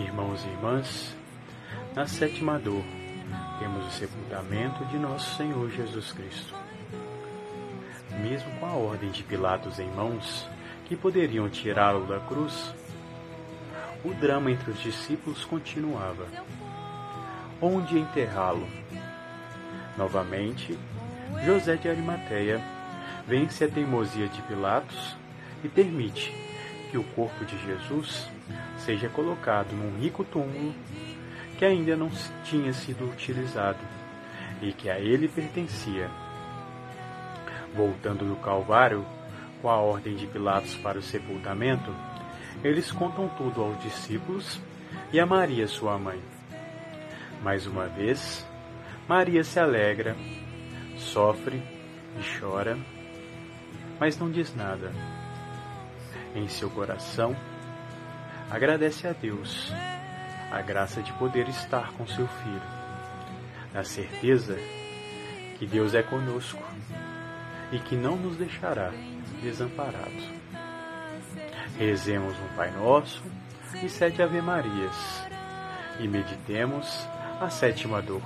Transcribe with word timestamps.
irmãs, 0.00 1.14
na 1.94 2.06
sétima 2.06 2.58
dor 2.58 2.84
temos 3.58 3.86
o 3.86 3.90
sepultamento 3.90 4.84
de 4.86 4.98
nosso 4.98 5.36
Senhor 5.36 5.70
Jesus 5.70 6.12
Cristo. 6.12 6.54
Mesmo 8.20 8.50
com 8.60 8.66
a 8.66 8.72
ordem 8.72 9.10
de 9.10 9.22
Pilatos 9.22 9.78
em 9.78 9.88
mãos, 9.90 10.48
que 10.84 10.96
poderiam 10.96 11.48
tirá-lo 11.48 12.06
da 12.06 12.20
cruz, 12.20 12.74
o 14.04 14.12
drama 14.14 14.50
entre 14.50 14.70
os 14.70 14.80
discípulos 14.80 15.44
continuava. 15.44 16.26
Onde 17.60 17.98
enterrá-lo? 17.98 18.68
Novamente, 19.96 20.78
José 21.44 21.76
de 21.76 21.88
Arimateia 21.88 22.62
vence 23.26 23.64
a 23.64 23.68
teimosia 23.68 24.28
de 24.28 24.42
Pilatos 24.42 25.16
e 25.64 25.68
permite 25.68 26.32
que 26.90 26.98
o 26.98 27.04
corpo 27.04 27.44
de 27.44 27.58
Jesus 27.64 28.28
seja 28.78 29.08
colocado 29.08 29.72
num 29.72 29.98
rico 29.98 30.24
túmulo 30.24 30.74
que 31.58 31.64
ainda 31.64 31.96
não 31.96 32.10
tinha 32.44 32.72
sido 32.72 33.10
utilizado 33.10 33.78
e 34.60 34.72
que 34.72 34.90
a 34.90 34.98
ele 34.98 35.28
pertencia. 35.28 36.10
Voltando 37.74 38.24
do 38.24 38.36
Calvário, 38.36 39.04
com 39.60 39.68
a 39.68 39.76
ordem 39.76 40.16
de 40.16 40.26
Pilatos 40.26 40.74
para 40.76 40.98
o 40.98 41.02
sepultamento, 41.02 41.94
eles 42.62 42.90
contam 42.90 43.28
tudo 43.36 43.62
aos 43.62 43.82
discípulos 43.82 44.60
e 45.12 45.20
a 45.20 45.26
Maria, 45.26 45.66
sua 45.66 45.98
mãe. 45.98 46.20
Mais 47.42 47.66
uma 47.66 47.86
vez, 47.86 48.46
Maria 49.08 49.44
se 49.44 49.58
alegra, 49.58 50.16
sofre 50.96 51.62
e 52.18 52.38
chora, 52.38 52.78
mas 54.00 54.18
não 54.18 54.30
diz 54.30 54.54
nada. 54.54 54.92
Em 56.36 56.48
seu 56.48 56.68
coração, 56.68 57.34
agradece 58.50 59.08
a 59.08 59.12
Deus 59.12 59.72
a 60.52 60.60
graça 60.60 61.02
de 61.02 61.10
poder 61.14 61.48
estar 61.48 61.92
com 61.92 62.06
seu 62.06 62.28
filho, 62.28 62.62
na 63.72 63.82
certeza 63.82 64.54
que 65.58 65.66
Deus 65.66 65.94
é 65.94 66.02
conosco 66.02 66.62
e 67.72 67.78
que 67.78 67.96
não 67.96 68.16
nos 68.16 68.36
deixará 68.36 68.92
desamparados. 69.40 70.30
Rezemos 71.78 72.34
um 72.38 72.54
Pai 72.54 72.70
Nosso 72.70 73.22
e 73.82 73.88
sete 73.88 74.20
Ave 74.20 74.42
Marias 74.42 75.26
e 75.98 76.06
meditemos 76.06 77.08
a 77.40 77.48
sétima 77.48 78.02
dor. 78.02 78.22